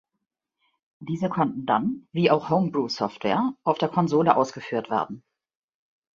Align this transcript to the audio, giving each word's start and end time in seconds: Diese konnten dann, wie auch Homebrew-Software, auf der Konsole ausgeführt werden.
Diese 0.99 1.29
konnten 1.29 1.67
dann, 1.67 2.07
wie 2.11 2.31
auch 2.31 2.49
Homebrew-Software, 2.49 3.53
auf 3.63 3.77
der 3.77 3.89
Konsole 3.89 4.35
ausgeführt 4.35 4.89
werden. 4.89 5.21